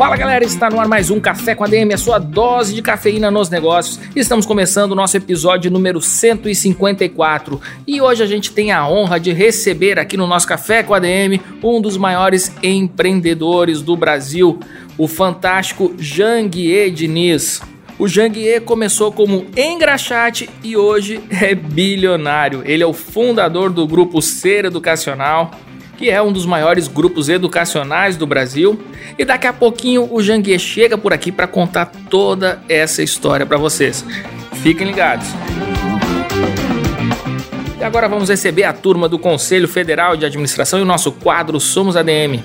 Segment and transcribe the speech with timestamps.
[0.00, 2.80] Fala galera, está no ar mais um Café com a DM, a sua dose de
[2.80, 4.00] cafeína nos negócios.
[4.16, 9.30] Estamos começando o nosso episódio número 154 e hoje a gente tem a honra de
[9.30, 14.58] receber aqui no nosso Café com a DM um dos maiores empreendedores do Brasil,
[14.96, 17.60] o fantástico Janguier Diniz.
[17.98, 22.62] O Janguier começou como engraxate e hoje é bilionário.
[22.64, 25.50] Ele é o fundador do grupo Ser Educacional,
[26.00, 28.80] que é um dos maiores grupos educacionais do Brasil.
[29.18, 33.58] E daqui a pouquinho o Janguier chega por aqui para contar toda essa história para
[33.58, 34.02] vocês.
[34.62, 35.26] Fiquem ligados.
[37.78, 41.60] E agora vamos receber a turma do Conselho Federal de Administração e o nosso quadro
[41.60, 42.42] Somos ADM.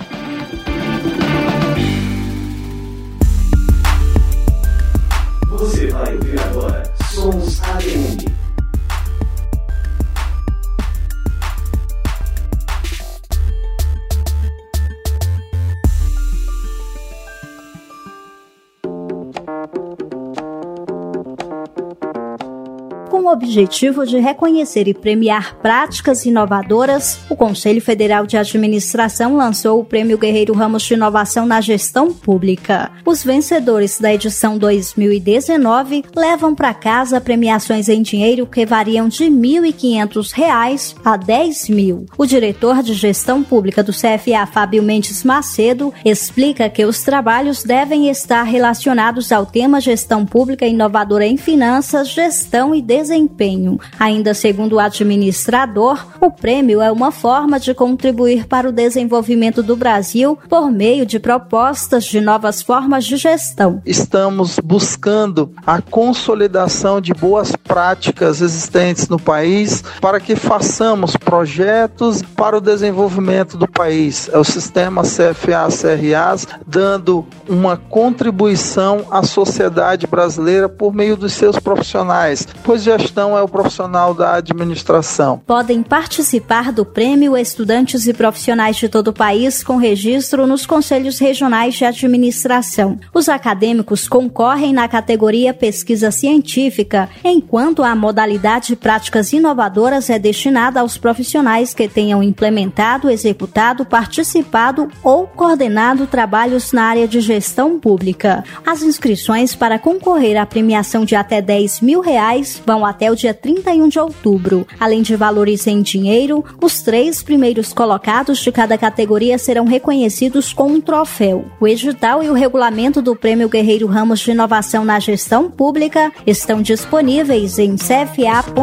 [23.36, 30.18] Objetivo de reconhecer e premiar práticas inovadoras, o Conselho Federal de Administração lançou o Prêmio
[30.18, 32.92] Guerreiro Ramos de Inovação na Gestão Pública.
[33.06, 39.30] Os vencedores da edição 2019 levam para casa premiações em dinheiro que variam de R$
[39.32, 42.06] 1.500 a R$ 10 mil.
[42.18, 48.10] O diretor de Gestão Pública do CFA, Fábio Mendes Macedo, explica que os trabalhos devem
[48.10, 52.82] estar relacionados ao tema Gestão Pública Inovadora em Finanças, Gestão e
[53.26, 53.80] desempenho.
[54.00, 59.76] Ainda segundo o administrador, o prêmio é uma forma de contribuir para o desenvolvimento do
[59.76, 63.82] Brasil por meio de propostas de novas formas de gestão.
[63.86, 72.58] Estamos buscando a consolidação de boas práticas existentes no país para que façamos projetos para
[72.58, 74.30] o desenvolvimento do país.
[74.32, 82.48] É o sistema CFA-CRAs dando uma contribuição à sociedade brasileira por meio dos seus profissionais,
[82.64, 85.42] pois gestão é o profissional da administração.
[85.46, 91.20] Podem participar do prêmio estudantes e profissionais de todo o país com registro nos conselhos
[91.20, 93.00] regionais de administração.
[93.14, 100.98] Os acadêmicos concorrem na categoria pesquisa científica, enquanto a modalidade práticas inovadoras é destinada aos
[100.98, 108.44] profissionais que tenham implementado, executado, participado ou coordenado trabalhos na área de gestão pública.
[108.66, 113.34] As inscrições para concorrer à premiação de até 10 mil reais vão até o dia
[113.34, 114.68] 31 de outubro.
[114.80, 120.68] Além de valores em dinheiro, os três primeiros colocados de cada categoria serão reconhecidos com
[120.68, 121.46] um troféu.
[121.60, 126.62] O edital e o regulamento do Prêmio Guerreiro Ramos de Inovação na Gestão Pública estão
[126.62, 128.56] disponíveis em cfa.org.br.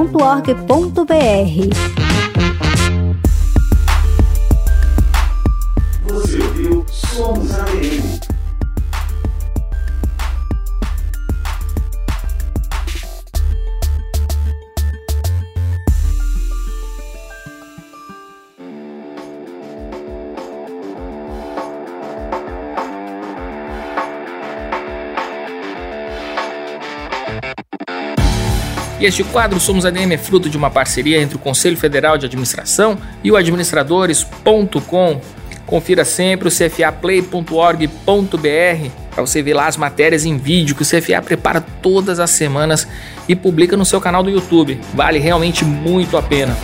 [29.02, 32.26] E este quadro Somos ADM é fruto de uma parceria entre o Conselho Federal de
[32.26, 35.20] Administração e o administradores.com.
[35.66, 41.20] Confira sempre o cfaplay.org.br para você ver lá as matérias em vídeo que o CFA
[41.20, 42.86] prepara todas as semanas
[43.28, 44.80] e publica no seu canal do YouTube.
[44.94, 46.56] Vale realmente muito a pena.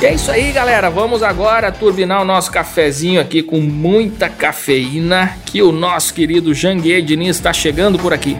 [0.00, 0.88] E é isso aí, galera.
[0.90, 7.02] Vamos agora turbinar o nosso cafezinho aqui com muita cafeína, que o nosso querido Janguier
[7.02, 8.38] Diniz está chegando por aqui.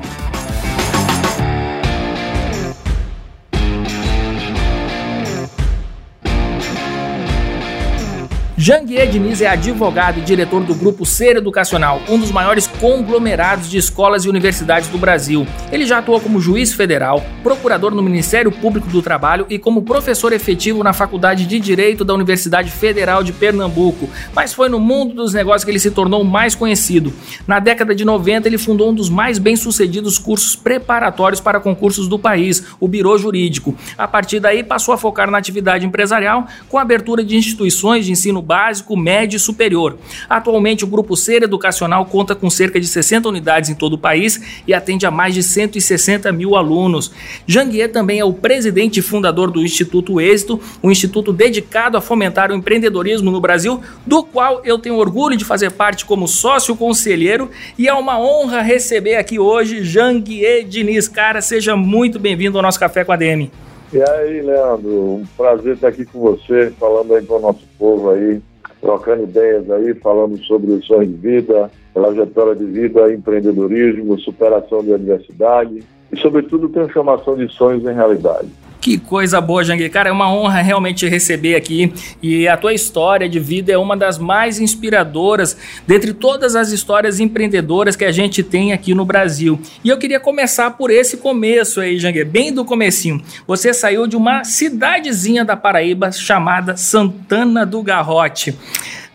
[8.67, 13.77] Janguier Diniz é advogado e diretor do Grupo Ser Educacional, um dos maiores conglomerados de
[13.77, 15.47] escolas e universidades do Brasil.
[15.71, 20.33] Ele já atuou como juiz federal, procurador no Ministério Público do Trabalho e como professor
[20.33, 24.09] efetivo na Faculdade de Direito da Universidade Federal de Pernambuco.
[24.35, 27.13] Mas foi no mundo dos negócios que ele se tornou mais conhecido.
[27.47, 32.19] Na década de 90, ele fundou um dos mais bem-sucedidos cursos preparatórios para concursos do
[32.19, 33.77] país, o Biro Jurídico.
[33.99, 38.13] A partir daí, passou a focar na atividade empresarial, com a abertura de instituições de
[38.13, 39.99] ensino básico básico, médio e superior.
[40.31, 44.63] Atualmente, o Grupo Ser Educacional conta com cerca de 60 unidades em todo o país
[44.65, 47.11] e atende a mais de 160 mil alunos.
[47.49, 52.53] Janguier também é o presidente e fundador do Instituto Êxito, um instituto dedicado a fomentar
[52.53, 57.51] o empreendedorismo no Brasil, do qual eu tenho orgulho de fazer parte como sócio conselheiro
[57.77, 61.09] e é uma honra receber aqui hoje Janguier Diniz.
[61.09, 63.51] Cara, seja muito bem-vindo ao nosso Café com a DM.
[63.93, 68.11] E aí, Leandro, um prazer estar aqui com você, falando aí com o nosso povo
[68.11, 68.41] aí,
[68.81, 74.95] trocando ideias aí, falando sobre o sonho de vida, trajetória de vida, empreendedorismo, superação de
[74.95, 78.49] adversidade e, sobretudo, transformação de sonhos em realidade.
[78.81, 79.89] Que coisa boa, Jangue.
[79.89, 81.91] Cara, é uma honra realmente receber aqui.
[82.23, 85.57] E a tua história de vida é uma das mais inspiradoras
[85.87, 89.59] dentre todas as histórias empreendedoras que a gente tem aqui no Brasil.
[89.83, 93.23] E eu queria começar por esse começo aí, Jangue, bem do comecinho.
[93.47, 98.55] Você saiu de uma cidadezinha da Paraíba chamada Santana do Garrote.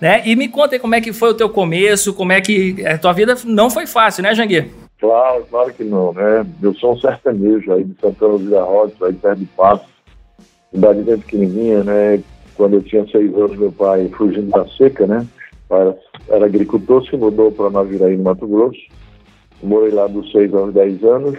[0.01, 0.23] Né?
[0.25, 2.97] E me conta aí como é que foi o teu começo, como é que a
[2.97, 4.88] tua vida não foi fácil, né, Jangue?
[4.99, 6.45] Claro, claro que não, né?
[6.61, 9.87] Eu sou um sertanejo aí de Santana dos Garrotes, aí perto de Passos,
[10.73, 12.21] cidade bem pequenininha, né?
[12.55, 15.25] Quando eu tinha seis anos, meu pai, fugindo da seca, né?
[15.69, 15.97] Era,
[16.27, 18.81] era agricultor, se mudou para Naviraí, no Mato Grosso.
[19.63, 21.37] Morei lá dos seis aos dez anos.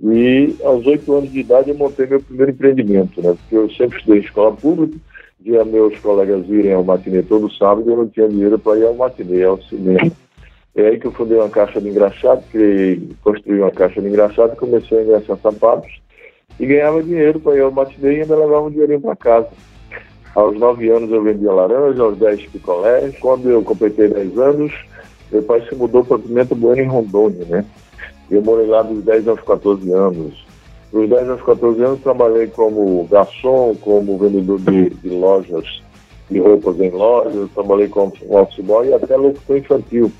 [0.00, 3.34] E aos oito anos de idade eu montei meu primeiro empreendimento, né?
[3.34, 4.96] Porque eu sempre estudei em escola pública,
[5.40, 8.84] via meus colegas irem ao matinê todo sábado e eu não tinha dinheiro para ir
[8.84, 10.12] ao matinê, ao cinema.
[10.76, 14.56] É aí que eu fundei uma caixa de engraxado, criei, construí uma caixa de engraxado,
[14.56, 15.90] comecei a engraxar sapatos
[16.60, 19.48] e ganhava dinheiro para ir ao matinê e ainda levava um dinheirinho para casa.
[20.34, 23.16] Aos nove anos eu vendia laranja, aos dez picolés.
[23.18, 24.70] Quando eu completei dez anos,
[25.32, 27.64] meu pai se mudou para Pimenta Bueno em Rondônia, né?
[28.30, 30.44] Eu morei lá dos 10 aos 14 anos.
[30.92, 35.82] Dos 10 aos 14 anos trabalhei como garçom, como vendedor de, de lojas,
[36.30, 40.12] de roupas em lojas, trabalhei como office boy e até locutor infantil.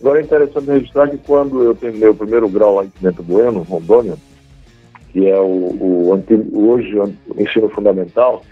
[0.00, 3.62] Agora é interessante registrar que quando eu terminei o primeiro grau lá em Pimenta Bueno,
[3.62, 4.16] Rondônia,
[5.10, 6.24] que é o, o,
[6.54, 8.42] hoje o ensino fundamental,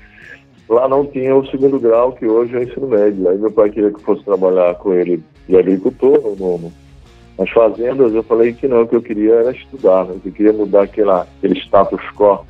[0.68, 3.28] lá não tinha o segundo grau, que hoje é o ensino médio.
[3.28, 6.72] Aí meu pai queria que eu fosse trabalhar com ele de agricultor no,
[7.38, 8.14] nas fazendas.
[8.14, 10.16] Eu falei que não, que eu queria era estudar, né?
[10.22, 12.46] que eu queria mudar aquela, aquele status quo,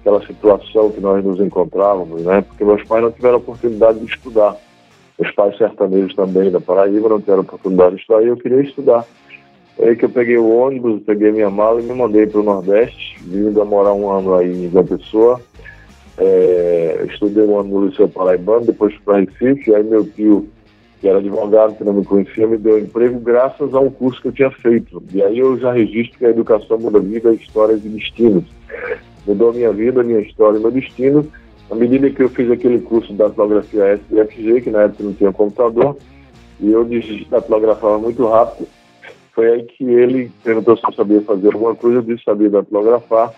[0.00, 2.42] aquela situação que nós nos encontrávamos, né?
[2.42, 4.56] porque meus pais não tiveram oportunidade de estudar.
[5.18, 9.04] Os pais sertanejos também da Paraíba não tiveram oportunidade de estudar e eu queria estudar.
[9.80, 13.18] Aí que eu peguei o ônibus, peguei minha mala e me mandei para o Nordeste,
[13.22, 15.40] vindo a morar um ano aí em João Pessoa.
[16.18, 20.48] É, estudei um ano no Liceu Paraibano, depois para Recife, aí meu tio,
[21.00, 24.28] que era advogado, que não me conhecia, me deu emprego graças a um curso que
[24.28, 25.02] eu tinha feito.
[25.12, 28.44] E aí eu já registro que a educação muda vida, histórias e destinos.
[29.26, 31.26] Mudou a minha vida, a minha história e meu destino
[31.70, 35.32] à medida que eu fiz aquele curso da datilografia SFG, que na época não tinha
[35.32, 35.96] computador,
[36.60, 36.88] e eu
[37.30, 38.68] datilografava muito rápido,
[39.32, 43.34] foi aí que ele perguntou se eu sabia fazer alguma coisa, eu disse sabia datilografar,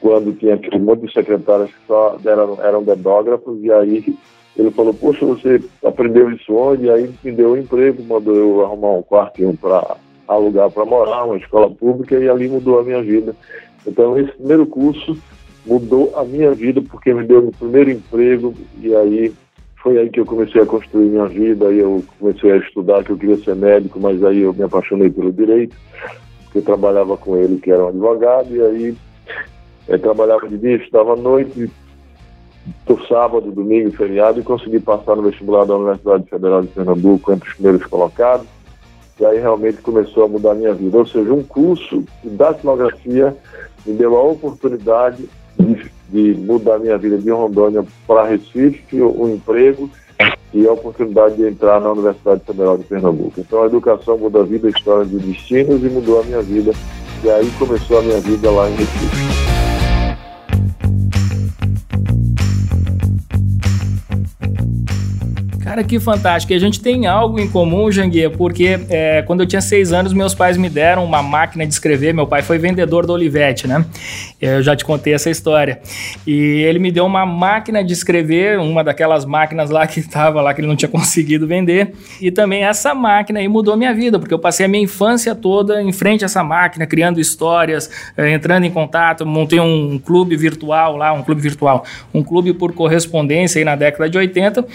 [0.00, 4.16] quando tinha aquele monte de secretários que só eram, eram dedógrafos, e aí
[4.56, 6.86] ele falou, poxa, você aprendeu isso onde?
[6.86, 9.96] E aí me deu um emprego, mandou eu arrumar um quartinho para
[10.26, 13.34] alugar para morar, uma escola pública, e ali mudou a minha vida.
[13.86, 15.16] Então, esse primeiro curso
[15.68, 19.32] mudou a minha vida porque me deu meu primeiro emprego e aí
[19.82, 23.10] foi aí que eu comecei a construir minha vida, aí eu comecei a estudar que
[23.10, 25.76] eu queria ser médico, mas aí eu me apaixonei pelo direito,
[26.44, 28.96] porque eu trabalhava com ele que era um advogado e aí
[29.86, 31.70] eu trabalhava de dia, estudava à noite,
[32.86, 37.48] do sábado, domingo, feriado e consegui passar no vestibular da Universidade Federal de Pernambuco entre
[37.48, 38.46] os primeiros colocados.
[39.18, 40.98] E aí realmente começou a mudar a minha vida.
[40.98, 43.34] Ou seja, um curso de datilografia
[43.86, 49.90] me deu a oportunidade de, de mudar minha vida de Rondônia para Recife, o emprego
[50.52, 53.40] e a oportunidade de entrar na Universidade Federal de Pernambuco.
[53.40, 56.72] Então a educação muda a vida, a história de destinos e mudou a minha vida.
[57.22, 59.47] E aí começou a minha vida lá em Recife.
[65.68, 66.54] Cara, que fantástico.
[66.54, 70.14] E a gente tem algo em comum, Janguia, porque é, quando eu tinha seis anos,
[70.14, 72.14] meus pais me deram uma máquina de escrever.
[72.14, 73.84] Meu pai foi vendedor do Olivetti, né?
[74.40, 75.78] Eu já te contei essa história.
[76.26, 76.32] E
[76.62, 80.62] ele me deu uma máquina de escrever, uma daquelas máquinas lá que estava lá, que
[80.62, 81.92] ele não tinha conseguido vender.
[82.18, 85.82] E também essa máquina aí mudou minha vida, porque eu passei a minha infância toda
[85.82, 89.26] em frente a essa máquina, criando histórias, é, entrando em contato.
[89.26, 91.84] Montei um clube virtual lá, um clube virtual,
[92.14, 94.66] um clube por correspondência aí na década de 80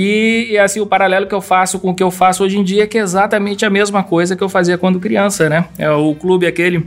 [0.00, 2.62] e, e, assim, o paralelo que eu faço com o que eu faço hoje em
[2.62, 5.64] dia é que é exatamente a mesma coisa que eu fazia quando criança, né?
[5.76, 6.84] É o clube aquele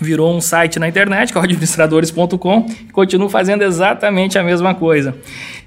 [0.00, 4.74] virou um site na internet, que é o administradores.com, e continuo fazendo exatamente a mesma
[4.74, 5.14] coisa.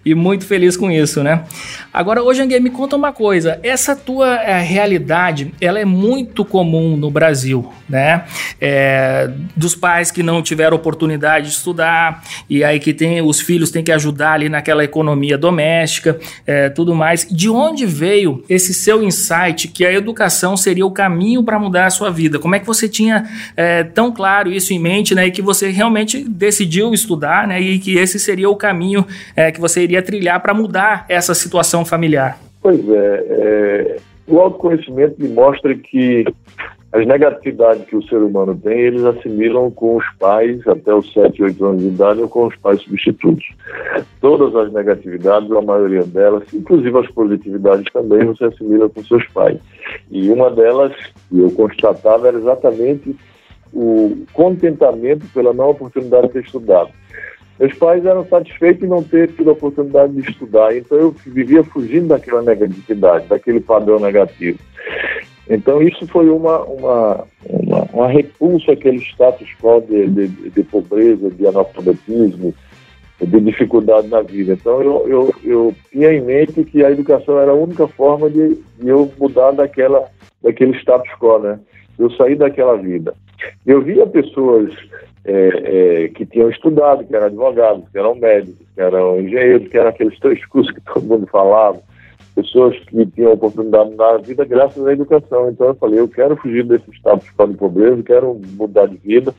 [0.05, 1.43] E muito feliz com isso, né?
[1.91, 3.59] Agora, hoje, Anguê, me conta uma coisa.
[3.63, 8.25] Essa tua é, realidade, ela é muito comum no Brasil, né?
[8.61, 13.71] É, dos pais que não tiveram oportunidade de estudar e aí que tem os filhos
[13.71, 17.27] têm que ajudar ali naquela economia doméstica, é, tudo mais.
[17.29, 21.89] De onde veio esse seu insight que a educação seria o caminho para mudar a
[21.89, 22.37] sua vida?
[22.37, 23.25] Como é que você tinha
[23.93, 25.27] tão claro isso em mente, né?
[25.27, 27.59] E que você realmente decidiu estudar, né?
[27.59, 29.05] E que esse seria o caminho
[29.53, 32.37] que você iria trilhar para mudar essa situação familiar?
[32.61, 33.97] Pois é, é,
[34.27, 36.25] o autoconhecimento me mostra que
[36.95, 41.43] as negatividades que o ser humano tem, eles assimilam com os pais até os 7,
[41.43, 43.45] 8 anos de idade ou com os pais substitutos.
[44.21, 49.59] Todas as negatividades, a maioria delas, inclusive as positividades também, você assimila com seus pais.
[50.09, 50.93] E uma delas,
[51.29, 53.13] que eu constatava, era exatamente
[53.73, 56.91] o contentamento pela não oportunidade de ter estudado.
[57.59, 61.63] Meus pais eram satisfeitos em não ter tido a oportunidade de estudar, então eu vivia
[61.63, 64.59] fugindo daquela negatividade, daquele padrão negativo.
[65.49, 71.29] Então isso foi uma, uma, uma, uma repulsa àquele status quo de, de, de, pobreza,
[71.29, 72.53] de analfabetismo,
[73.21, 74.53] de dificuldade na vida.
[74.53, 78.55] Então eu, eu, eu tinha em mente que a educação era a única forma de,
[78.79, 80.09] de eu mudar daquela,
[80.43, 81.59] daquele status quo, né?
[81.97, 83.13] Eu sair daquela vida.
[83.65, 84.73] Eu via pessoas
[85.25, 89.77] é, é, que tinham estudado, que eram advogados, que eram médicos, que eram engenheiros, que
[89.77, 91.79] eram aqueles três cursos que todo mundo falava,
[92.35, 95.49] pessoas que tinham oportunidade na vida graças à educação.
[95.49, 99.33] Então eu falei, eu quero fugir desse status quo de pobreza, quero mudar de vida.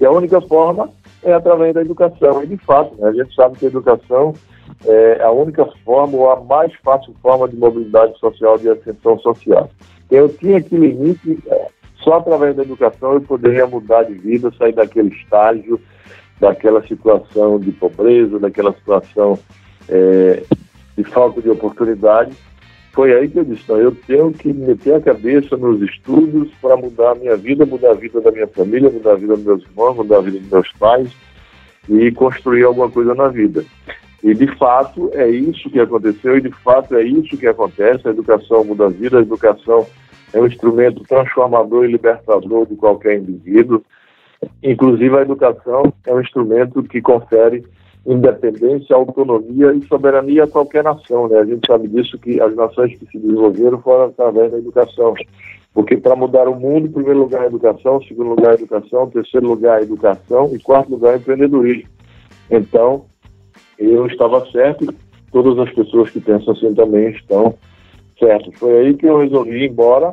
[0.00, 0.90] E a única forma
[1.22, 2.42] é através da educação.
[2.42, 4.32] E de fato, né, a gente sabe que a educação
[4.84, 9.70] é a única forma ou a mais fácil forma de mobilidade social, de ascensão social.
[10.10, 11.66] Eu tinha aquele limite é,
[12.06, 15.80] só através da educação eu poderia mudar de vida, sair daquele estágio,
[16.38, 19.36] daquela situação de pobreza, daquela situação
[19.88, 20.44] é,
[20.96, 22.32] de falta de oportunidade.
[22.92, 26.76] Foi aí que eu disse, não, eu tenho que meter a cabeça nos estudos para
[26.76, 29.62] mudar a minha vida, mudar a vida da minha família, mudar a vida dos meus
[29.64, 31.10] irmãos, mudar a vida dos meus pais
[31.88, 33.64] e construir alguma coisa na vida.
[34.22, 38.06] E de fato é isso que aconteceu e de fato é isso que acontece.
[38.06, 39.86] A educação muda a vida, a educação
[40.32, 43.82] é um instrumento transformador e libertador de qualquer indivíduo.
[44.62, 47.64] Inclusive, a educação é um instrumento que confere
[48.06, 51.28] independência, autonomia e soberania a qualquer nação.
[51.28, 51.38] Né?
[51.38, 55.14] A gente sabe disso que as nações que se desenvolveram foram através da educação.
[55.74, 59.04] Porque para mudar o mundo, em primeiro lugar a educação, em segundo lugar a educação,
[59.04, 61.88] em terceiro lugar a educação e quarto lugar o empreendedorismo.
[62.50, 63.04] Então,
[63.78, 64.86] eu estava certo,
[65.32, 67.54] todas as pessoas que pensam assim também estão
[68.18, 68.50] certo.
[68.58, 70.10] Foi aí que eu resolvi ir embora,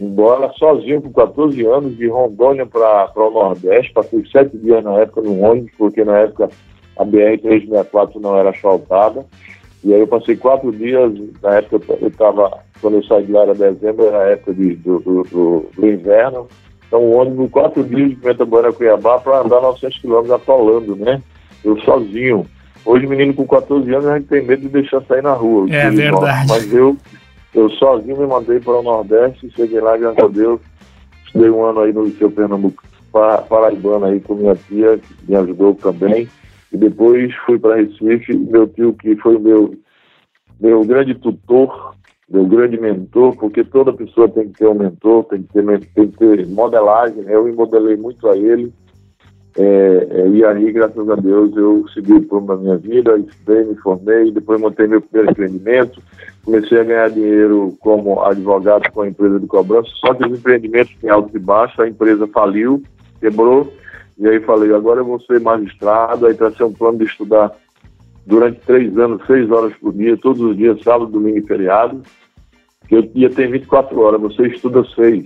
[0.00, 3.92] embora sozinho com 14 anos, de Rondônia para o Nordeste.
[3.92, 6.50] Passei sete dias na época no ônibus, porque na época
[6.96, 9.24] a BR-364 não era asfaltada.
[9.84, 11.12] E aí eu passei quatro dias,
[11.42, 14.74] na época eu estava, quando eu saí de lá era dezembro, era a época de,
[14.76, 16.48] do, do, do, do, inverno.
[16.88, 21.22] Então o ônibus, quatro dias de Pimenta Buena Cuiabá para andar 900 quilômetros atolando, né?
[21.64, 22.46] Eu sozinho.
[22.84, 25.66] Hoje, menino com 14 anos, a gente tem medo de deixar sair na rua.
[25.70, 26.48] É verdade.
[26.48, 26.96] Mas eu
[27.56, 30.60] eu sozinho me mandei para o Nordeste, cheguei lá, graças a Deus,
[31.24, 32.82] estudei um ano aí no Liceu Pernambuco,
[33.48, 36.28] paraibano aí com minha tia, que me ajudou também,
[36.70, 39.74] e depois fui para Recife, meu tio que foi meu,
[40.60, 41.94] meu grande tutor,
[42.28, 46.08] meu grande mentor, porque toda pessoa tem que ter um mentor, tem que ter, tem
[46.10, 47.34] que ter modelagem, né?
[47.34, 48.70] eu me modelei muito a ele,
[49.58, 53.64] é, é, e aí, graças a Deus, eu segui o plano da minha vida, estudei,
[53.64, 56.02] me formei, depois montei meu primeiro empreendimento,
[56.44, 60.94] comecei a ganhar dinheiro como advogado com a empresa de cobrança, só que os empreendimentos
[61.00, 62.82] têm alto e baixo, a empresa faliu,
[63.18, 63.72] quebrou,
[64.18, 67.50] e aí falei, agora eu vou ser magistrado, aí tracei um plano de estudar
[68.26, 72.02] durante três anos, seis horas por dia, todos os dias, sábado, domingo e feriado,
[72.86, 75.24] que eu ia ter 24 horas, você estuda seis,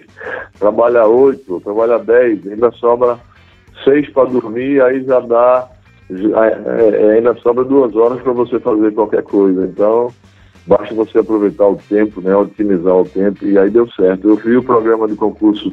[0.57, 3.19] trabalha oito, trabalha dez, ainda sobra
[3.85, 5.69] seis para dormir, aí já dá,
[6.11, 9.65] já, é, é, ainda sobra duas horas para você fazer qualquer coisa.
[9.65, 10.09] Então,
[10.67, 14.29] basta você aproveitar o tempo, né, otimizar o tempo, e aí deu certo.
[14.29, 15.73] Eu vi o programa de concurso,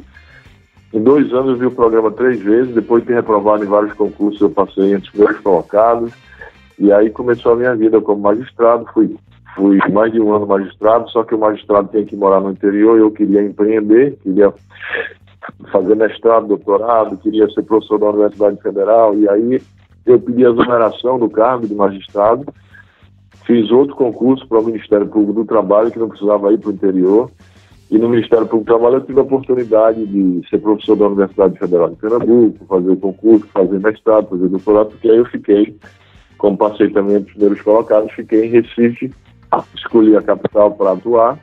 [0.92, 3.92] em dois anos eu vi o programa três vezes, depois de ter reprovado em vários
[3.92, 6.12] concursos, eu passei entre os primeiros colocados,
[6.78, 9.16] e aí começou a minha vida como magistrado, fui
[9.58, 12.96] fui mais de um ano magistrado, só que o magistrado tinha que morar no interior,
[12.96, 14.54] eu queria empreender, queria
[15.70, 19.62] fazer mestrado, doutorado, queria ser professor da Universidade Federal, e aí
[20.06, 22.46] eu pedi a exoneração do cargo de magistrado,
[23.46, 26.72] fiz outro concurso para o Ministério Público do Trabalho, que não precisava ir para o
[26.72, 27.30] interior,
[27.90, 31.58] e no Ministério Público do Trabalho eu tive a oportunidade de ser professor da Universidade
[31.58, 35.76] Federal de Pernambuco, fazer o concurso, fazer mestrado, fazer doutorado, porque aí eu fiquei
[36.38, 39.12] como passei também os primeiros colocados, fiquei em Recife,
[39.74, 41.38] escolhi a capital para atuar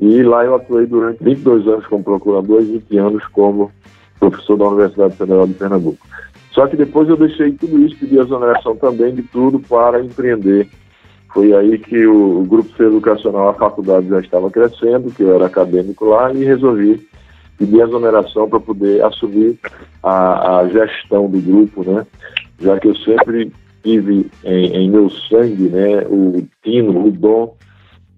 [0.00, 3.70] e lá eu atuei durante 22 anos como procurador e 20 anos como
[4.18, 6.06] professor da Universidade Federal de Pernambuco.
[6.52, 10.68] Só que depois eu deixei tudo isso, pedi exoneração também de tudo para empreender.
[11.32, 15.34] Foi aí que o, o Grupo C Educacional, a faculdade já estava crescendo, que eu
[15.34, 17.06] era acadêmico lá, e resolvi
[17.56, 19.58] pedir exoneração para poder assumir
[20.02, 22.06] a, a, gestão do grupo, né?
[22.58, 23.52] Já que eu sempre
[23.82, 27.54] tive em, em meu sangue, né, o tino, o dom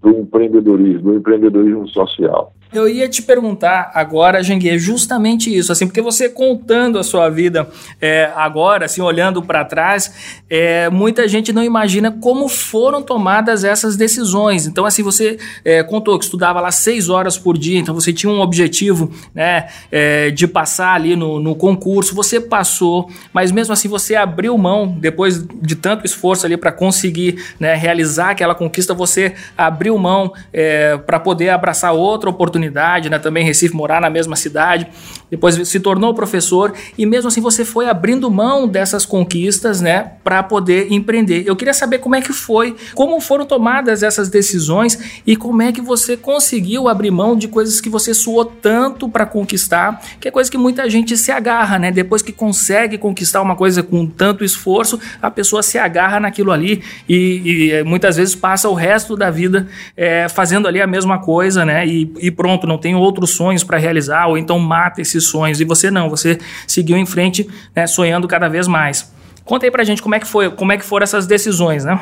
[0.02, 2.51] do empreendedorismo, do empreendedorismo social.
[2.72, 7.28] Eu ia te perguntar agora, Jangue, é justamente isso, assim, porque você contando a sua
[7.28, 7.68] vida
[8.00, 13.94] é, agora, assim, olhando para trás, é, muita gente não imagina como foram tomadas essas
[13.94, 14.66] decisões.
[14.66, 18.32] Então, assim, você é, contou que estudava lá seis horas por dia, então você tinha
[18.32, 23.86] um objetivo, né, é, de passar ali no, no concurso, você passou, mas mesmo assim
[23.86, 29.34] você abriu mão, depois de tanto esforço ali para conseguir né, realizar aquela conquista, você
[29.58, 34.36] abriu mão é, para poder abraçar outra oportunidade oportunidade, né, também Recife, morar na mesma
[34.36, 34.86] cidade,
[35.30, 40.42] depois se tornou professor e mesmo assim você foi abrindo mão dessas conquistas, né, para
[40.42, 41.44] poder empreender.
[41.46, 45.72] Eu queria saber como é que foi, como foram tomadas essas decisões e como é
[45.72, 50.30] que você conseguiu abrir mão de coisas que você suou tanto para conquistar, que é
[50.30, 51.90] coisa que muita gente se agarra, né?
[51.90, 56.82] Depois que consegue conquistar uma coisa com tanto esforço, a pessoa se agarra naquilo ali
[57.08, 59.66] e, e eh, muitas vezes passa o resto da vida
[59.96, 61.86] é, fazendo ali a mesma coisa, né?
[61.86, 65.60] E, e pronto pronto, não tenho outros sonhos para realizar, ou então mata esses sonhos.
[65.60, 69.12] E você não, você seguiu em frente, né, sonhando cada vez mais.
[69.44, 71.98] Conta aí pra gente como é que foi, como é que foram essas decisões, né?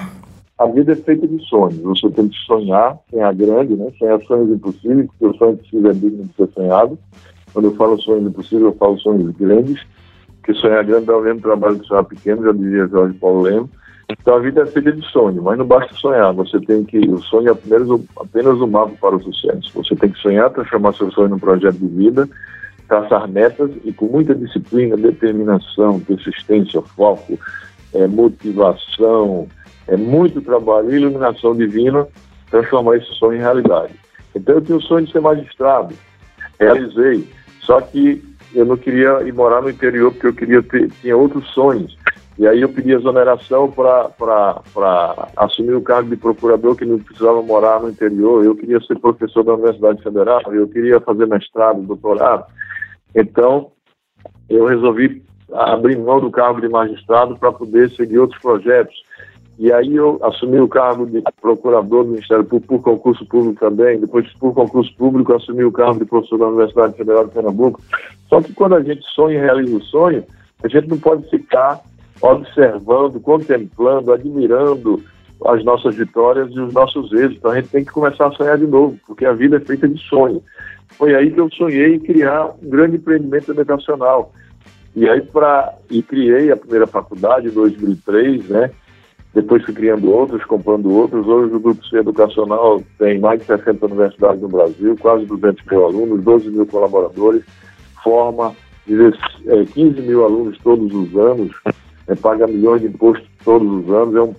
[0.59, 1.81] A vida é feita de sonhos.
[1.81, 3.91] Você tem que sonhar, sonhar grande, né?
[3.99, 6.99] Sonhar sonhos impossíveis, porque o sonho impossível é digno de ser sonhado.
[7.53, 9.81] Quando eu falo sonhos impossíveis, eu falo sonhos grandes,
[10.37, 13.71] porque sonhar grande dá o mesmo trabalho que sonhar pequeno, já dizia Jorge Paulo Lemos.
[14.11, 16.33] Então a vida é feita de sonho, mas não basta sonhar.
[16.33, 16.99] Você tem que.
[16.99, 19.71] O sonho é apenas, apenas o mapa para o sucesso.
[19.75, 22.29] Você tem que sonhar, transformar seu sonho num projeto de vida,
[22.89, 27.39] traçar metas e com muita disciplina, determinação, persistência, foco,
[27.95, 29.47] é, motivação,
[29.87, 32.07] é muito trabalho, iluminação divina,
[32.51, 33.95] transformar esse sonho em realidade.
[34.35, 35.95] Então eu tinha o sonho de ser magistrado,
[36.59, 37.29] realizei,
[37.61, 38.23] só que
[38.55, 41.97] eu não queria ir morar no interior porque eu queria ter, tinha outros sonhos.
[42.41, 44.63] E aí eu pedi exoneração para
[45.37, 48.43] assumir o cargo de procurador que não precisava morar no interior.
[48.43, 52.47] Eu queria ser professor da Universidade Federal, eu queria fazer mestrado, doutorado.
[53.15, 53.73] Então,
[54.49, 55.23] eu resolvi
[55.53, 58.95] abrir mão do cargo de magistrado para poder seguir outros projetos.
[59.59, 64.01] E aí eu assumi o cargo de procurador do Ministério Público por concurso público também.
[64.01, 67.83] Depois, por concurso público, assumi o cargo de professor da Universidade Federal de Pernambuco.
[68.31, 70.25] Só que quando a gente sonha e realiza o sonho,
[70.65, 71.81] a gente não pode ficar
[72.21, 75.03] observando, contemplando, admirando
[75.47, 77.37] as nossas vitórias e os nossos êxitos.
[77.39, 79.89] Então a gente tem que começar a sonhar de novo, porque a vida é feita
[79.89, 80.43] de sonho.
[80.89, 84.33] Foi aí que eu sonhei em criar um grande empreendimento educacional.
[84.95, 88.71] E aí para e criei a primeira faculdade em 2003, né?
[89.33, 91.27] Depois fui criando outros, comprando outros.
[91.27, 95.87] Hoje o Grupo C Educacional tem mais de 60 universidades no Brasil, quase 200 mil
[95.87, 97.45] alunos, 12 mil colaboradores,
[98.03, 98.53] forma
[98.87, 101.53] 15 é, mil alunos todos os anos,
[102.11, 104.35] é, paga milhões de impostos todos os anos, é um,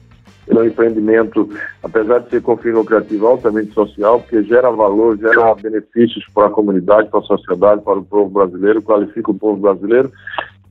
[0.48, 1.50] é um empreendimento,
[1.82, 6.52] apesar de ser com fim lucrativo, altamente social, porque gera valor, gera benefícios para a
[6.52, 10.12] comunidade, para a sociedade, para o povo brasileiro, qualifica o povo brasileiro.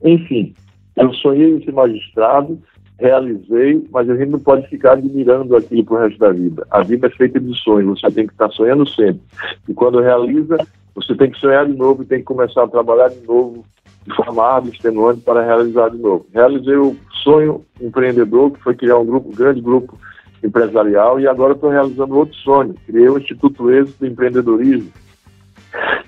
[0.03, 0.53] Enfim,
[0.95, 2.59] eu sonhei em ser magistrado,
[2.99, 6.67] realizei, mas a gente não pode ficar admirando aquilo para o resto da vida.
[6.69, 9.21] A vida é feita de sonhos, você tem que estar sonhando sempre.
[9.67, 10.57] E quando realiza,
[10.93, 13.65] você tem que sonhar de novo e tem que começar a trabalhar de novo
[14.05, 16.25] de forma árdua, extenuante para realizar de novo.
[16.33, 19.97] Realizei o sonho empreendedor, que foi criar um grupo, um grande grupo
[20.43, 22.75] empresarial, e agora estou realizando outro sonho.
[22.87, 24.91] Criei o Instituto Êxito do Empreendedorismo,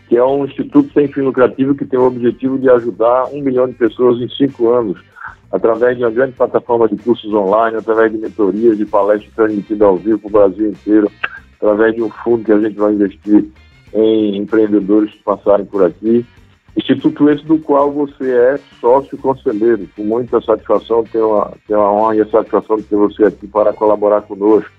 [0.07, 3.67] que é um instituto sem fim lucrativo que tem o objetivo de ajudar um milhão
[3.67, 4.99] de pessoas em cinco anos,
[5.51, 9.97] através de uma grande plataforma de cursos online, através de mentorias, de palestras transmitidas ao
[9.97, 11.11] vivo para o Brasil inteiro,
[11.57, 13.45] através de um fundo que a gente vai investir
[13.93, 16.25] em empreendedores que passarem por aqui
[16.75, 19.87] Instituto esse do qual você é sócio conselheiro.
[19.95, 23.47] Com muita satisfação, tenho a, tenho a honra e a satisfação de ter você aqui
[23.47, 24.71] para colaborar conosco.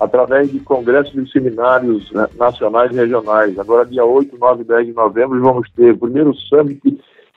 [0.00, 3.58] Através de congressos e seminários né, nacionais e regionais.
[3.58, 6.80] Agora, dia 8, 9 e 10 de novembro, vamos ter o primeiro Summit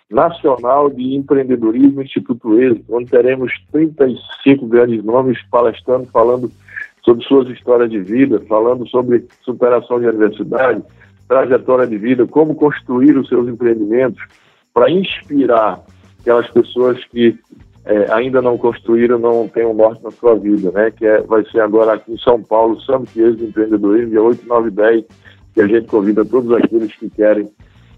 [0.10, 6.52] Nacional de Empreendedorismo Instituto Êxito, onde teremos 35 grandes nomes palestrando, falando
[7.04, 10.84] sobre suas histórias de vida, falando sobre superação de adversidade,
[11.28, 14.22] trajetória de vida, como construir os seus empreendimentos
[14.74, 15.82] para inspirar
[16.20, 17.38] aquelas pessoas que
[17.86, 20.92] é, ainda não construíram, não tem um norte na sua vida, né?
[20.92, 24.72] Que é, vai ser agora aqui em São Paulo, Summit Ex-Empreendedorismo, dia 8, 9 e
[24.72, 25.06] 10,
[25.54, 27.48] que a gente convida todos aqueles que querem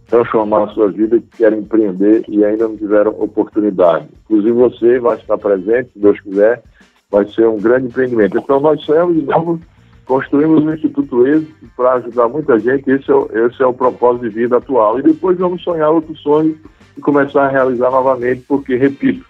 [0.08, 4.08] transformar a sua vida, que querem empreender e ainda não tiveram oportunidade.
[4.26, 6.62] Inclusive você vai estar presente, se Deus quiser,
[7.10, 8.38] vai ser um grande empreendimento.
[8.38, 9.60] Então nós sonhamos de novo,
[10.08, 14.24] construímos o Instituto Êxito para ajudar muita gente, esse é, o, esse é o propósito
[14.24, 14.98] de vida atual.
[14.98, 16.58] E depois vamos sonhar outros sonhos
[16.98, 19.26] e começar a realizar novamente, porque, repito,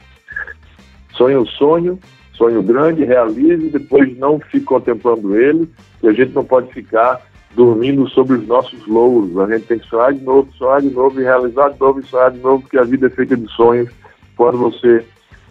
[1.15, 1.99] sonho o sonho,
[2.33, 5.67] sonho grande, realize, depois não fique contemplando ele,
[5.99, 7.19] que a gente não pode ficar
[7.55, 9.35] dormindo sobre os nossos louros.
[9.39, 12.03] A gente tem que sonhar de novo, sonhar de novo e realizar de novo e
[12.03, 13.89] sonhar de novo, porque a vida é feita de sonhos.
[14.35, 15.03] Quando você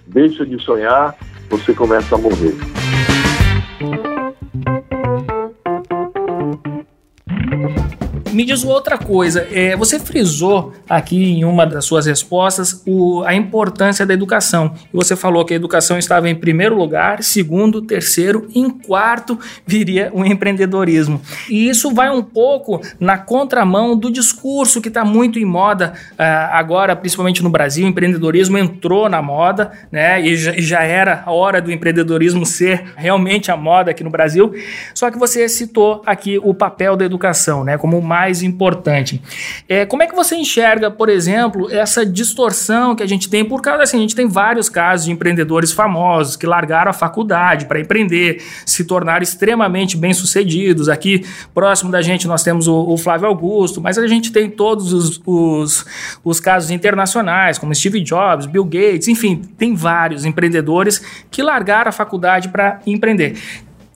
[0.07, 1.17] deixa de sonhar,
[1.51, 2.76] você começa a morrer.
[8.47, 14.07] Diz outra coisa, é, você frisou aqui em uma das suas respostas o, a importância
[14.07, 14.73] da educação.
[14.93, 20.25] Você falou que a educação estava em primeiro lugar, segundo, terceiro, em quarto viria o
[20.25, 21.21] empreendedorismo.
[21.51, 26.23] E isso vai um pouco na contramão do discurso que está muito em moda uh,
[26.53, 27.85] agora, principalmente no Brasil.
[27.85, 30.21] O empreendedorismo entrou na moda, né?
[30.21, 34.55] E já, já era a hora do empreendedorismo ser realmente a moda aqui no Brasil.
[34.95, 37.77] Só que você citou aqui o papel da educação, né?
[37.77, 39.21] Como mais mais importante.
[39.69, 43.63] É, como é que você enxerga, por exemplo, essa distorção que a gente tem por
[43.63, 47.81] causa assim, a gente tem vários casos de empreendedores famosos que largaram a faculdade para
[47.81, 50.89] empreender, se tornaram extremamente bem-sucedidos.
[50.89, 54.93] Aqui próximo da gente nós temos o, o, Flávio Augusto, mas a gente tem todos
[54.93, 55.87] os, os,
[56.25, 61.93] os casos internacionais, como Steve Jobs, Bill Gates, enfim, tem vários empreendedores que largaram a
[61.93, 63.37] faculdade para empreender.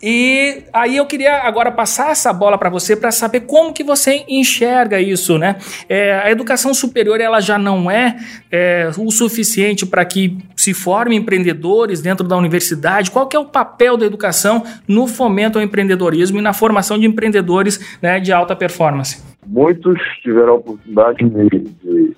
[0.03, 4.25] E aí eu queria agora passar essa bola para você para saber como que você
[4.29, 5.57] enxerga isso, né?
[5.89, 8.17] É, a educação superior ela já não é,
[8.51, 13.11] é o suficiente para que se formem empreendedores dentro da universidade.
[13.11, 17.07] Qual que é o papel da educação no fomento ao empreendedorismo e na formação de
[17.07, 19.23] empreendedores né, de alta performance?
[19.47, 22.17] Muitos tiveram a oportunidade de, de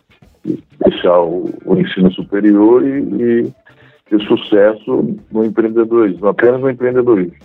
[0.84, 3.52] deixar o, o, ensino superior e, e
[4.12, 7.36] ter sucesso no empreendedorismo, apenas no empreendedorismo.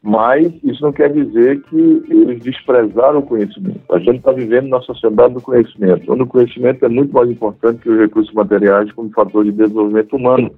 [0.00, 3.80] Mas isso não quer dizer que eles desprezaram o conhecimento.
[3.90, 7.80] A gente está vivendo na sociedade do conhecimento, onde o conhecimento é muito mais importante
[7.80, 10.50] que os recursos materiais como fator de desenvolvimento humano,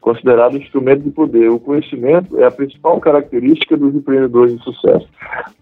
[0.00, 1.50] considerado instrumento de poder.
[1.50, 5.08] O conhecimento é a principal característica dos empreendedores de sucesso.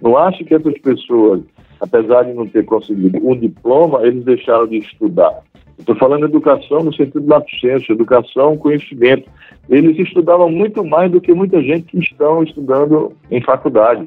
[0.02, 1.40] Não acho que essas pessoas,
[1.80, 5.40] apesar de não ter conseguido um diploma, eles deixaram de estudar.
[5.80, 9.28] Estou falando educação no sentido da ciência, educação, conhecimento.
[9.68, 14.06] Eles estudavam muito mais do que muita gente que estão estudando em faculdade.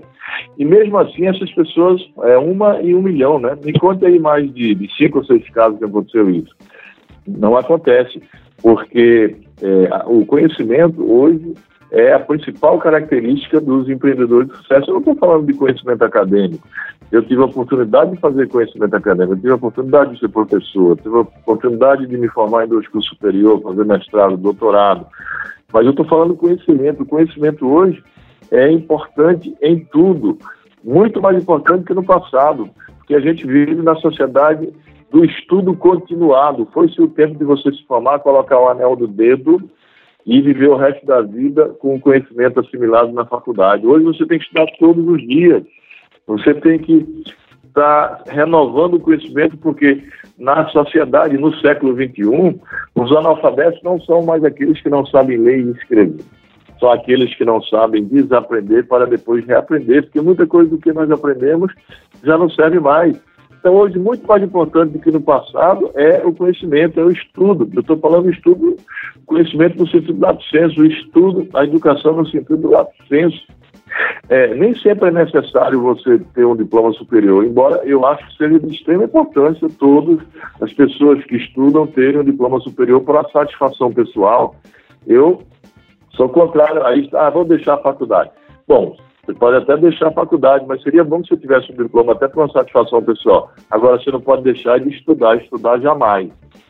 [0.57, 3.57] E mesmo assim, essas pessoas, é uma e um milhão, né?
[3.63, 6.55] Me conta aí mais de, de cinco ou seis casos que aconteceu isso.
[7.27, 8.21] Não acontece,
[8.61, 11.53] porque é, o conhecimento hoje
[11.91, 14.89] é a principal característica dos empreendedores de sucesso.
[14.89, 16.67] Eu não estou falando de conhecimento acadêmico.
[17.11, 20.97] Eu tive a oportunidade de fazer conhecimento acadêmico, eu tive a oportunidade de ser professor,
[20.97, 25.05] tive a oportunidade de me formar em dois cursos superiores, fazer mestrado, doutorado.
[25.71, 27.03] Mas eu estou falando conhecimento.
[27.03, 28.03] O conhecimento hoje
[28.51, 30.37] é importante em tudo,
[30.83, 34.71] muito mais importante que no passado, porque a gente vive na sociedade
[35.11, 36.67] do estudo continuado.
[36.73, 39.61] Foi-se o tempo de você se formar, colocar o anel do dedo
[40.25, 43.85] e viver o resto da vida com o conhecimento assimilado na faculdade.
[43.85, 45.63] Hoje você tem que estudar todos os dias.
[46.27, 47.05] Você tem que
[47.67, 50.03] estar renovando o conhecimento, porque
[50.37, 52.59] na sociedade, no século XXI,
[52.95, 56.23] os analfabetos não são mais aqueles que não sabem ler e escrever.
[56.79, 61.09] São aqueles que não sabem desaprender para depois reaprender, porque muita coisa do que nós
[61.09, 61.73] aprendemos
[62.23, 63.19] já não serve mais.
[63.59, 67.69] Então, hoje, muito mais importante do que no passado é o conhecimento, é o estudo.
[67.73, 68.75] Eu estou falando estudo,
[69.25, 73.41] conhecimento no sentido do senso, o estudo, a educação no sentido do senso.
[74.29, 78.59] É, nem sempre é necessário você ter um diploma superior, embora eu acho que seja
[78.59, 80.19] de extrema importância todas
[80.61, 84.55] as pessoas que estudam terem um diploma superior para satisfação pessoal.
[85.05, 85.43] Eu
[86.15, 87.15] sou contrário a isso.
[87.15, 88.31] Ah, vou deixar a faculdade.
[88.67, 92.13] Bom, você pode até deixar a faculdade, mas seria bom que você tivesse um diploma
[92.13, 93.51] até para uma satisfação pessoal.
[93.69, 96.29] Agora, você não pode deixar de estudar, estudar jamais.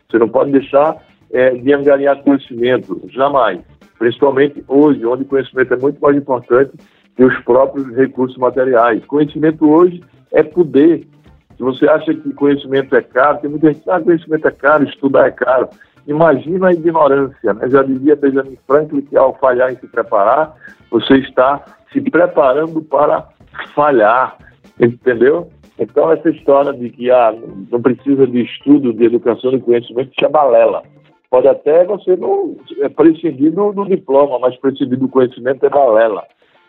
[0.09, 0.97] Você não pode deixar
[1.31, 3.59] é, de angariar conhecimento, jamais.
[3.97, 6.71] Principalmente hoje, onde o conhecimento é muito mais importante
[7.19, 9.05] os próprios recursos materiais.
[9.05, 11.07] Conhecimento hoje é poder.
[11.55, 14.83] Se você acha que conhecimento é caro, tem muita gente que ah, conhecimento é caro,
[14.85, 15.69] estudar é caro.
[16.07, 17.53] Imagina a ignorância.
[17.53, 17.69] Né?
[17.69, 20.55] Já dizia Benjamin Franklin que ao falhar em se preparar,
[20.89, 23.27] você está se preparando para
[23.75, 24.35] falhar,
[24.79, 25.49] entendeu?
[25.77, 27.33] Então, essa história de que ah,
[27.71, 30.83] não precisa de estudo, de educação, de conhecimento, isso é balela.
[31.29, 36.23] Pode até você não é, prescindir do, do diploma, mas prescindir do conhecimento é balela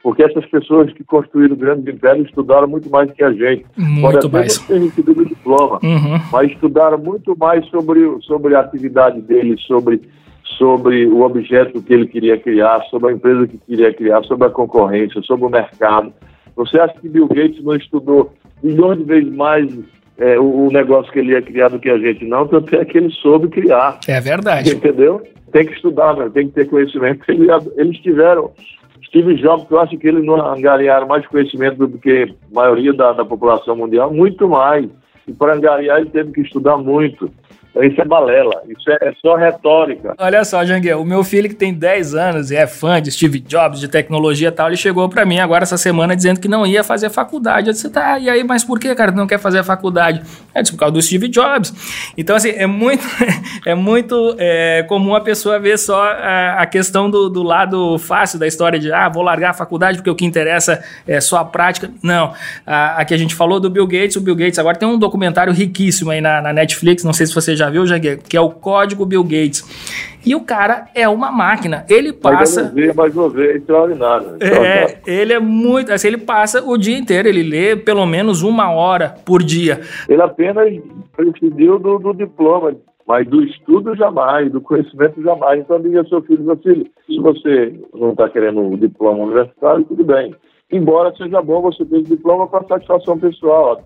[0.05, 3.65] porque essas pessoas que construíram grandes impérios estudaram muito mais que a gente.
[3.75, 4.59] Muito Pode mais.
[4.59, 6.21] ter recebido o diploma, uhum.
[6.31, 10.03] mas estudaram muito mais sobre, sobre a atividade dele, sobre,
[10.59, 14.51] sobre o objeto que ele queria criar, sobre a empresa que queria criar, sobre a
[14.51, 16.13] concorrência, sobre o mercado.
[16.55, 18.31] Você acha que Bill Gates não estudou
[18.63, 19.73] milhões de vezes mais
[20.19, 22.27] é, o, o, negócio que ele ia criar do que a gente?
[22.27, 24.01] Não, tanto é que ele soube criar.
[24.07, 24.75] É verdade.
[24.75, 25.23] Entendeu?
[25.51, 26.29] Tem que estudar, né?
[26.29, 27.25] tem que ter conhecimento.
[27.79, 28.51] Eles tiveram
[29.15, 33.13] Steve Jobs, eu acho que eles não angariaram mais conhecimento do que a maioria da,
[33.13, 34.91] da população mundial, muito mais.
[35.29, 37.31] E para angariar ele teve que estudar muito.
[37.83, 40.15] Isso é balela, isso é, é só retórica.
[40.19, 43.41] Olha só, Janguel, o meu filho que tem 10 anos e é fã de Steve
[43.41, 46.65] Jobs, de tecnologia e tal, ele chegou para mim agora essa semana dizendo que não
[46.65, 47.69] ia fazer faculdade.
[47.69, 50.23] Eu disse, tá, e aí, mas por que, cara, não quer fazer a faculdade?
[50.55, 52.13] É disse, por causa do Steve Jobs.
[52.17, 53.05] Então, assim, é muito,
[53.67, 58.39] é muito é, comum a pessoa ver só a, a questão do, do, lado fácil
[58.39, 61.45] da história de, ah, vou largar a faculdade porque o que interessa é só a
[61.45, 61.91] prática.
[62.03, 62.33] Não.
[62.65, 65.53] A, aqui a gente falou do Bill Gates, o Bill Gates agora tem um documentário
[65.53, 68.19] riquíssimo aí na, na Netflix, não sei se você já já viu, Jaguar?
[68.19, 69.65] Que é o código Bill Gates.
[70.27, 71.85] E o cara é uma máquina.
[71.89, 72.73] Ele passa.
[72.95, 74.37] Mas eu mas é extraordinário.
[74.41, 75.93] É, ele é muito.
[75.93, 79.81] Assim, ele passa o dia inteiro, ele lê pelo menos uma hora por dia.
[80.09, 80.73] Ele apenas
[81.15, 82.75] prescindiu do, do diploma,
[83.07, 85.61] mas do estudo jamais, do conhecimento jamais.
[85.61, 89.85] Então diga ao seu filho, meu filho, se você não está querendo o diploma universitário,
[89.85, 90.35] tudo bem.
[90.73, 93.83] Embora seja bom você ter o diploma para satisfação pessoal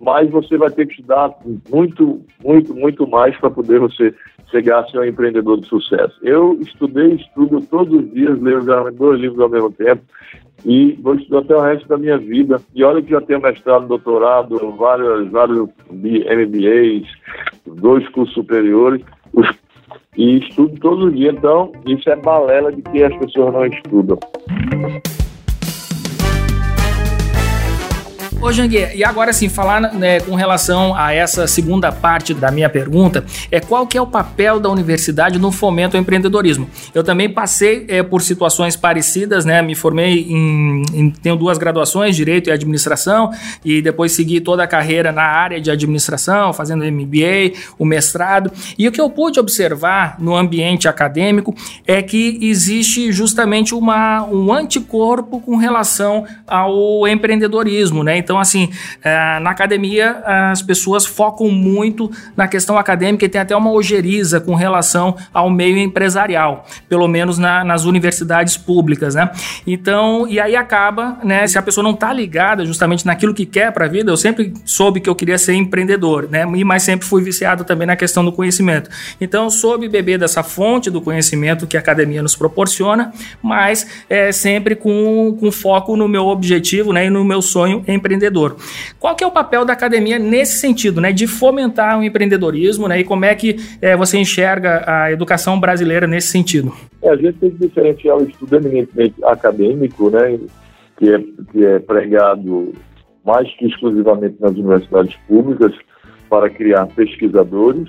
[0.00, 1.34] mas você vai ter que estudar
[1.70, 4.14] muito, muito, muito mais para poder você
[4.50, 6.16] chegar a ser um empreendedor de sucesso.
[6.22, 10.02] Eu estudei, estudo todos os dias, leio dois livros ao mesmo tempo
[10.64, 12.60] e vou estudar até o resto da minha vida.
[12.74, 17.06] E olha que já tenho mestrado, doutorado, vários, vários MBAs,
[17.66, 19.04] dois cursos superiores,
[20.16, 21.34] e estudo todos os dias.
[21.36, 24.18] Então, isso é balela de que as pessoas não estudam.
[28.48, 32.70] Ô Janguê, e agora sim, falar né, com relação a essa segunda parte da minha
[32.70, 36.66] pergunta, é qual que é o papel da universidade no fomento ao empreendedorismo?
[36.94, 39.60] Eu também passei é, por situações parecidas, né?
[39.60, 43.30] Me formei em, em, tenho duas graduações, Direito e Administração,
[43.62, 48.50] e depois segui toda a carreira na área de administração, fazendo MBA, o mestrado.
[48.78, 51.54] E o que eu pude observar no ambiente acadêmico
[51.86, 58.16] é que existe justamente uma, um anticorpo com relação ao empreendedorismo, né?
[58.16, 58.70] Então, assim,
[59.02, 64.40] é, na academia as pessoas focam muito na questão acadêmica e tem até uma ojeriza
[64.40, 69.30] com relação ao meio empresarial, pelo menos na, nas universidades públicas, né?
[69.66, 71.46] Então, e aí acaba, né?
[71.46, 74.52] Se a pessoa não está ligada justamente naquilo que quer para a vida, eu sempre
[74.64, 76.44] soube que eu queria ser empreendedor, né?
[76.46, 78.90] Mas sempre fui viciado também na questão do conhecimento.
[79.20, 84.74] Então, soube beber dessa fonte do conhecimento que a academia nos proporciona, mas é, sempre
[84.74, 87.06] com, com foco no meu objetivo, né?
[87.06, 88.56] E no meu sonho empreendedor empreendedor.
[88.98, 93.00] Qual que é o papel da academia nesse sentido, né, de fomentar o empreendedorismo, né,
[93.00, 96.72] e como é que é, você enxerga a educação brasileira nesse sentido?
[97.02, 100.38] É, a gente tem que diferenciar o estudo eminentemente acadêmico, né,
[100.98, 101.18] que é,
[101.52, 102.72] que é pregado
[103.24, 105.72] mais que exclusivamente nas universidades públicas
[106.28, 107.88] para criar pesquisadores,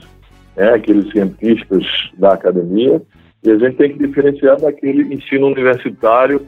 [0.55, 1.83] né, aqueles cientistas
[2.17, 3.01] da academia,
[3.43, 6.45] e a gente tem que diferenciar daquele ensino universitário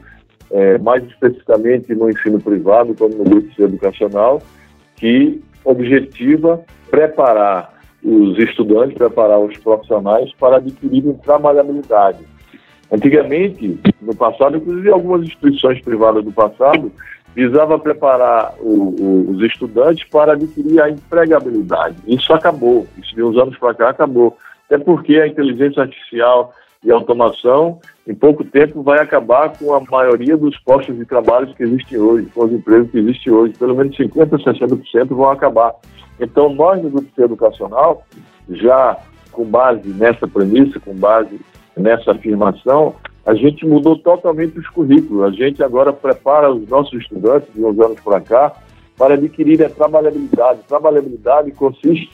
[0.52, 4.42] é, mais especificamente no ensino privado, como no grupo educacional,
[4.96, 7.72] que objetiva preparar
[8.04, 12.18] os estudantes, preparar os profissionais para adquirirem trabalhabilidade.
[12.90, 16.92] Antigamente, no passado, inclusive algumas instituições privadas do passado,
[17.34, 21.96] visava preparar o, o, os estudantes para adquirir a empregabilidade.
[22.06, 24.36] Isso acabou, isso de uns anos para cá acabou.
[24.66, 26.52] Até porque a inteligência artificial
[26.84, 31.54] e a automação em pouco tempo vai acabar com a maioria dos postos de trabalho
[31.54, 33.54] que existem hoje, com os empregos que existem hoje.
[33.54, 35.74] Pelo menos 50%, 60% vão acabar.
[36.18, 38.02] Então, nós, no Grupo Educacional,
[38.48, 38.98] já
[39.30, 41.40] com base nessa premissa, com base
[41.76, 45.24] nessa afirmação, a gente mudou totalmente os currículos.
[45.24, 48.52] A gente agora prepara os nossos estudantes, de uns anos para cá,
[48.98, 50.60] para adquirir a trabalhabilidade.
[50.68, 52.10] Trabalhabilidade consiste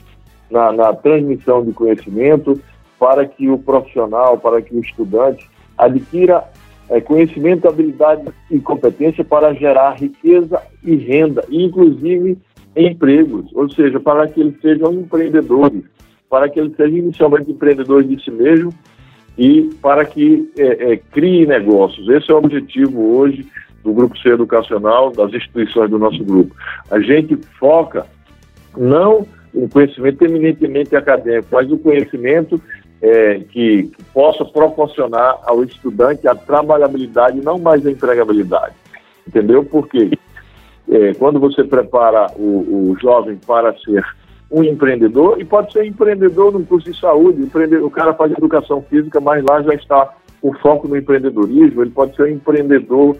[0.50, 2.60] na, na transmissão de conhecimento
[2.98, 5.48] para que o profissional, para que o estudante
[5.78, 6.44] adquira
[6.90, 12.38] é, conhecimento, habilidade e competência para gerar riqueza e renda, inclusive
[12.76, 15.82] empregos, ou seja, para que eles sejam empreendedores,
[16.30, 18.72] para que eles sejam inicialmente empreendedores de si mesmo
[19.36, 22.08] e para que é, é, crie negócios.
[22.08, 23.46] Esse é o objetivo hoje
[23.84, 26.54] do Grupo C Educacional, das instituições do nosso grupo.
[26.90, 28.06] A gente foca
[28.76, 32.60] não em conhecimento eminentemente acadêmico, mas o conhecimento
[33.00, 38.74] é, que, que, possa proporcionar ao estudante a trabalhabilidade, não mais a empregabilidade.
[39.26, 39.64] Entendeu?
[39.64, 40.10] Porque
[40.90, 44.04] é, quando você prepara o, o, jovem para ser
[44.50, 47.48] um empreendedor, e pode ser empreendedor no curso de saúde,
[47.82, 52.16] o cara faz educação física, mas lá já está o foco no empreendedorismo, ele pode
[52.16, 53.16] ser um empreendedor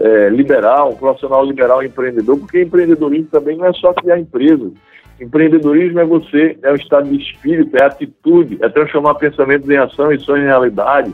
[0.00, 4.72] é, liberal, um profissional liberal empreendedor, porque empreendedorismo também não é só criar empresas.
[5.20, 10.12] Empreendedorismo é você, é o estado de espírito, é atitude, é transformar pensamentos em ação
[10.12, 11.12] e sonhos em realidade,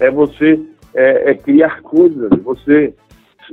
[0.00, 0.58] é você
[0.94, 2.94] é, é criar coisas, você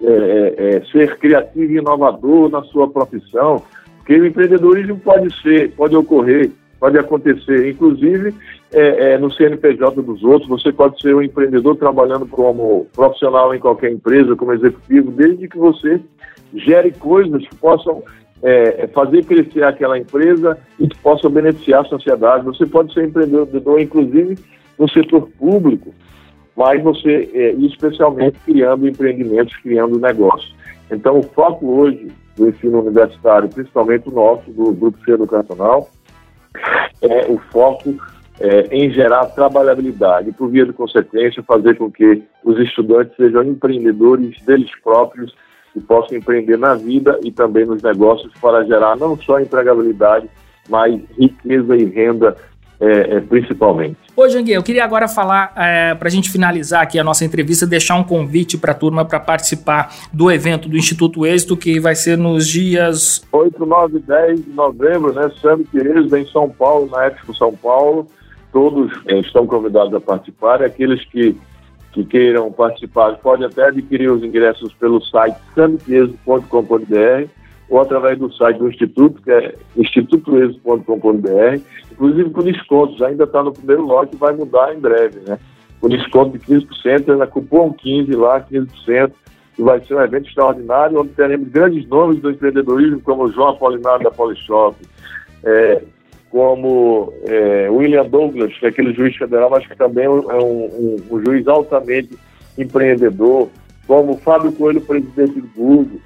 [0.01, 3.61] é, é, é, ser criativo e inovador na sua profissão,
[3.97, 8.33] porque o empreendedorismo pode ser, pode ocorrer, pode acontecer, inclusive
[8.71, 13.91] é, no CNPJ dos outros, você pode ser um empreendedor trabalhando como profissional em qualquer
[13.91, 15.99] empresa, como executivo, desde que você
[16.53, 18.01] gere coisas que possam
[18.41, 22.45] é, fazer crescer aquela empresa e que possam beneficiar a sociedade.
[22.45, 24.37] Você pode ser empreendedor, inclusive,
[24.77, 25.93] no setor público,
[26.55, 30.55] mas você, é, especialmente, criando empreendimentos, criando negócios.
[30.91, 35.89] Então, o foco hoje do ensino universitário, principalmente o nosso, do Grupo C Educacional,
[37.01, 37.95] é o foco
[38.39, 44.41] é, em gerar trabalhabilidade, por via de consequência, fazer com que os estudantes sejam empreendedores
[44.43, 45.35] deles próprios
[45.79, 50.29] e possam empreender na vida e também nos negócios para gerar não só empregabilidade,
[50.69, 52.35] mas riqueza e renda
[52.79, 53.97] é, é, principalmente.
[54.15, 57.67] Ô, Jangue, eu queria agora falar, é, para a gente finalizar aqui a nossa entrevista,
[57.67, 61.93] deixar um convite para a turma para participar do evento do Instituto Êxito, que vai
[61.93, 65.29] ser nos dias 8, 9 e 10 de novembro, né?
[65.41, 68.07] Summit Êxito em São Paulo, na Expo São Paulo.
[68.53, 70.63] Todos é, estão convidados a participar.
[70.63, 71.35] Aqueles que,
[71.91, 77.29] que queiram participar podem até adquirir os ingressos pelo site summitexo.com.br
[77.69, 83.53] ou através do site do Instituto, que é institutoexo.com.br, inclusive com descontos, ainda está no
[83.53, 85.37] primeiro lote vai mudar em breve, né?
[85.79, 89.11] Com desconto de 15%, na cupom 15 lá, 15%,
[89.57, 94.03] e vai ser um evento extraordinário, onde teremos grandes nomes do empreendedorismo, como João Apolinário
[94.03, 94.75] da Polishop,
[95.43, 95.83] é,
[96.31, 100.95] como é, William Douglas, que é aquele juiz federal, mas que também é um, um,
[101.11, 102.17] um juiz altamente
[102.57, 103.49] empreendedor,
[103.87, 105.99] como Fábio Coelho, presidente do Google,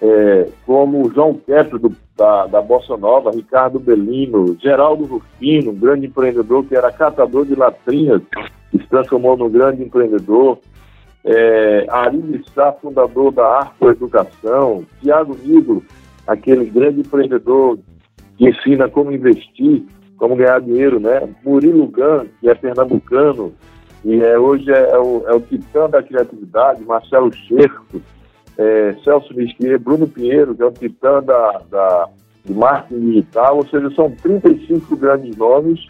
[0.00, 6.06] é, como João Kepler, do, da, da Bossa Nova, Ricardo Belino, Geraldo Rufino, um grande
[6.06, 8.22] empreendedor que era catador de latrinhas,
[8.70, 10.58] que se transformou num grande empreendedor,
[11.24, 15.84] é, Ari Sá, fundador da Arco Educação, Tiago Nigro,
[16.26, 17.78] aquele grande empreendedor
[18.38, 19.84] que ensina como investir,
[20.16, 21.28] como ganhar dinheiro, né?
[21.44, 23.52] Murilo Gan, que é pernambucano,
[24.04, 28.00] e é, hoje é, é, o, é o titã da criatividade, Marcelo Cherco,
[28.56, 32.08] é, Celso Mesquia, Bruno Pinheiro, que é o titã da, da,
[32.44, 35.86] de marketing digital, ou seja, são 35 grandes nomes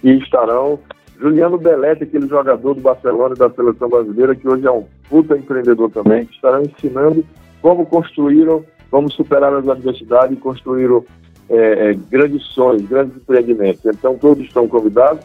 [0.00, 0.78] que estarão.
[1.20, 5.36] Juliano Belete, aquele jogador do Barcelona e da seleção brasileira, que hoje é um puta
[5.36, 7.24] empreendedor também, que estarão ensinando
[7.62, 11.04] como construíram, como superaram as adversidades e construíram
[11.48, 13.84] é, é, grandes sonhos, grandes empreendimentos.
[13.84, 15.24] Então, todos estão convidados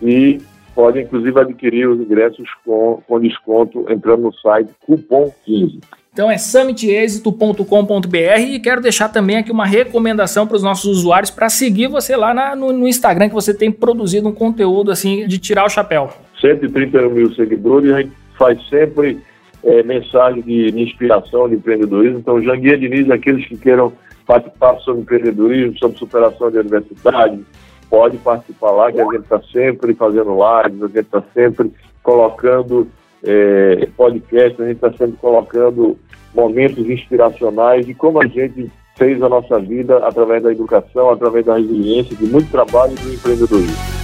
[0.00, 0.40] e
[0.74, 5.80] podem, inclusive, adquirir os ingressos com, com desconto entrando no site Cupom 15.
[6.12, 11.48] Então é summitexito.com.br e quero deixar também aqui uma recomendação para os nossos usuários para
[11.48, 15.38] seguir você lá na, no, no, Instagram, que você tem produzido um conteúdo assim de
[15.38, 16.10] tirar o chapéu.
[16.38, 19.20] 130 mil seguidores, a gente faz sempre
[19.64, 22.18] é, mensagem de, de, inspiração, de empreendedorismo.
[22.18, 23.90] Então, Janguia Diniz, aqueles que queiram
[24.26, 27.44] participar sobre empreendedorismo, sobre superação de adversidade,
[27.90, 32.88] pode participar lá, que a gente está sempre fazendo lives, a gente está sempre colocando
[33.22, 35.98] é, podcast, a gente está sempre colocando
[36.34, 41.56] momentos inspiracionais de como a gente fez a nossa vida através da educação, através da
[41.56, 44.01] resiliência, de muito trabalho e do empreendedorismo.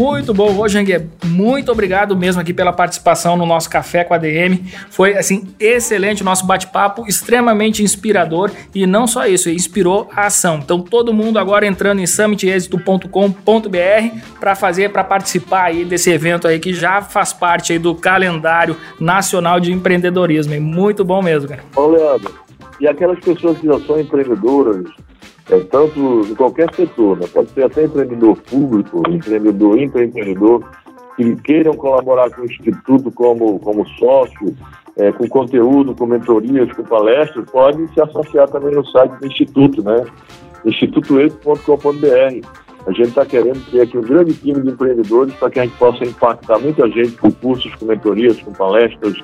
[0.00, 1.06] Muito bom, Rojanger.
[1.26, 4.64] Muito obrigado mesmo aqui pela participação no nosso Café com a DM.
[4.88, 10.58] Foi, assim, excelente o nosso bate-papo, extremamente inspirador e não só isso, inspirou a ação.
[10.64, 13.10] Então, todo mundo agora entrando em summitexito.com.br
[14.40, 18.78] para fazer, para participar aí desse evento aí que já faz parte aí do calendário
[18.98, 20.58] nacional de empreendedorismo.
[20.62, 21.62] muito bom mesmo, cara.
[21.76, 22.34] Ô, Leandro,
[22.80, 24.86] e aquelas pessoas que já são empreendedoras,
[25.50, 27.26] é, tanto em qualquer setor, né?
[27.32, 30.64] pode ser até empreendedor público, empreendedor, empreendedor,
[31.16, 34.56] que queiram colaborar com o Instituto como, como sócio,
[34.96, 39.82] é, com conteúdo, com mentorias, com palestras, podem se associar também no site do Instituto,
[39.82, 40.04] né?
[40.64, 42.46] institutoeito.com.br.
[42.86, 45.76] A gente está querendo ter aqui um grande time de empreendedores para que a gente
[45.76, 49.16] possa impactar muita gente com cursos, com mentorias, com palestras,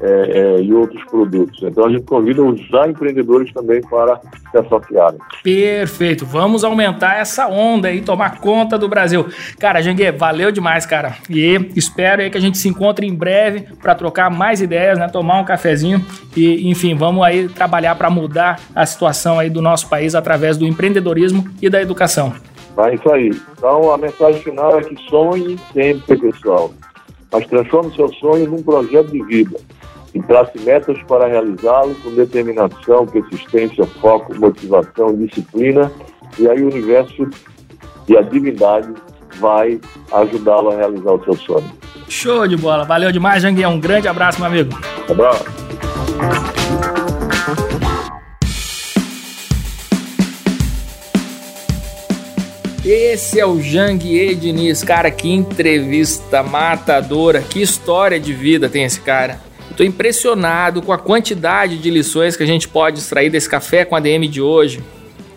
[0.00, 1.60] é, é, e outros produtos.
[1.62, 4.20] Então a gente convida os já empreendedores também para
[4.50, 5.18] se associarem.
[5.42, 9.26] Perfeito, vamos aumentar essa onda e tomar conta do Brasil.
[9.58, 11.16] Cara, Jangue, valeu demais, cara.
[11.28, 15.08] E espero aí que a gente se encontre em breve para trocar mais ideias, né?
[15.08, 16.04] Tomar um cafezinho
[16.36, 20.66] e, enfim, vamos aí trabalhar para mudar a situação aí do nosso país através do
[20.66, 22.32] empreendedorismo e da educação.
[22.78, 23.30] É isso aí.
[23.56, 26.72] Então a mensagem final é que sonhe sempre, pessoal.
[27.32, 29.58] Mas transforme seu sonho num projeto de vida
[30.14, 35.90] e trace metas para realizá-lo com determinação, persistência, foco, motivação, disciplina,
[36.38, 37.28] e aí o universo
[38.08, 38.92] e a divindade
[39.38, 39.80] vai
[40.12, 41.70] ajudá-lo a realizar o seu sonho.
[42.08, 43.68] Show de bola, valeu demais, Janguinha.
[43.68, 44.70] Um grande abraço, meu amigo.
[45.08, 45.44] Um abraço.
[52.90, 58.98] Esse é o Jangue Diniz, cara, que entrevista matadora, que história de vida tem esse
[58.98, 59.38] cara.
[59.78, 63.94] Estou impressionado com a quantidade de lições que a gente pode extrair desse café com
[63.94, 64.82] a DM de hoje.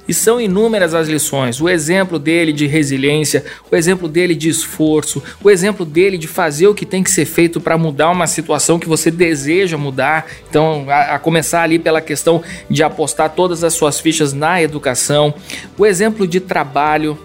[0.07, 1.61] E são inúmeras as lições.
[1.61, 6.65] O exemplo dele de resiliência, o exemplo dele de esforço, o exemplo dele de fazer
[6.65, 10.25] o que tem que ser feito para mudar uma situação que você deseja mudar.
[10.49, 15.35] Então, a, a, começar ali pela questão de apostar todas as suas fichas na educação,
[15.77, 17.15] o exemplo de trabalho,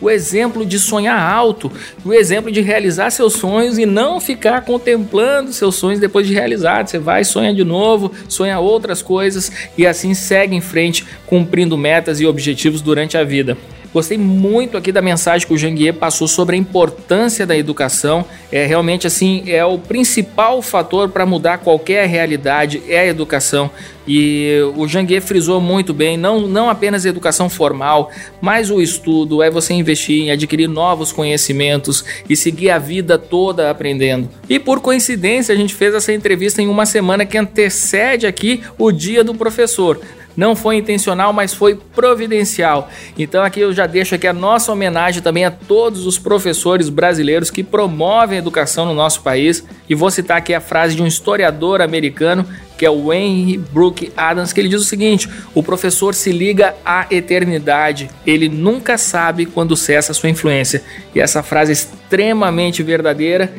[0.00, 1.70] o exemplo de sonhar alto,
[2.04, 6.90] o exemplo de realizar seus sonhos e não ficar contemplando seus sonhos depois de realizados.
[6.90, 12.20] Você vai, sonha de novo, sonha outras coisas e assim segue em frente, cumprindo metas
[12.20, 13.56] e objetivos durante a vida.
[13.96, 18.26] Gostei muito aqui da mensagem que o Janguier passou sobre a importância da educação.
[18.52, 23.70] É realmente assim, é o principal fator para mudar qualquer realidade é a educação.
[24.06, 29.42] E o Janguier frisou muito bem, não, não apenas a educação formal, mas o estudo,
[29.42, 34.28] é você investir em adquirir novos conhecimentos e seguir a vida toda aprendendo.
[34.46, 38.92] E por coincidência, a gente fez essa entrevista em uma semana que antecede aqui o
[38.92, 39.98] dia do professor.
[40.36, 42.90] Não foi intencional, mas foi providencial.
[43.18, 47.50] Então aqui eu já deixo aqui a nossa homenagem também a todos os professores brasileiros
[47.50, 49.64] que promovem a educação no nosso país.
[49.88, 54.12] E vou citar aqui a frase de um historiador americano que é o Henry Brooke
[54.16, 59.46] Adams, que ele diz o seguinte: o professor se liga à eternidade, ele nunca sabe
[59.46, 60.82] quando cessa sua influência.
[61.14, 63.52] E essa frase é extremamente verdadeira.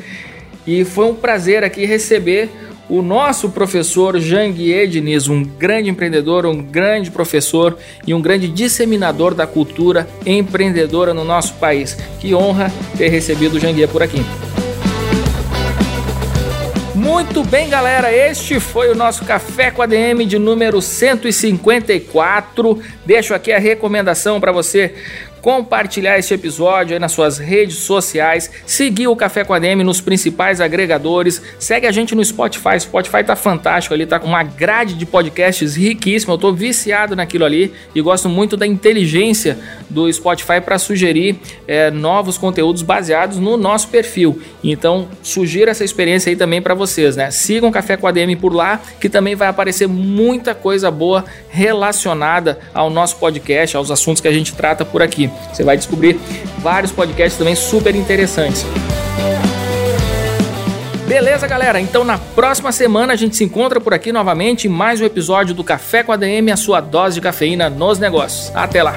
[0.66, 2.50] E foi um prazer aqui receber
[2.88, 7.76] o nosso professor Janguier Diniz, um grande empreendedor, um grande professor
[8.06, 11.94] e um grande disseminador da cultura empreendedora no nosso país.
[12.18, 14.22] Que honra ter recebido o Janguier por aqui.
[16.94, 22.82] Muito bem, galera, este foi o nosso Café com a DM de número 154.
[23.06, 24.94] Deixo aqui a recomendação para você
[25.48, 29.98] compartilhar este episódio aí nas suas redes sociais, seguir o Café com a DM nos
[29.98, 34.92] principais agregadores, segue a gente no Spotify, Spotify tá fantástico ali, tá com uma grade
[34.92, 40.60] de podcasts riquíssima, eu tô viciado naquilo ali e gosto muito da inteligência do Spotify
[40.62, 44.42] para sugerir é, novos conteúdos baseados no nosso perfil.
[44.62, 47.30] Então, sugiro essa experiência aí também para vocês, né?
[47.30, 51.24] Sigam o Café com a DM por lá, que também vai aparecer muita coisa boa
[51.48, 55.30] relacionada ao nosso podcast, aos assuntos que a gente trata por aqui.
[55.52, 56.18] Você vai descobrir
[56.58, 58.64] vários podcasts também super interessantes.
[61.06, 61.80] Beleza, galera?
[61.80, 65.54] Então na próxima semana a gente se encontra por aqui novamente em mais um episódio
[65.54, 68.54] do Café com a DM, a sua dose de cafeína nos negócios.
[68.54, 68.96] Até lá!